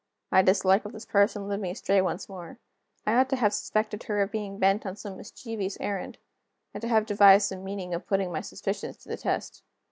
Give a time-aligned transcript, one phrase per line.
[0.31, 2.57] My dislike of this person led me astray once more.
[3.05, 6.17] I ought to have suspected her of being bent on some mischievous errand,
[6.73, 9.61] and to have devised some means of putting my suspicions to the test.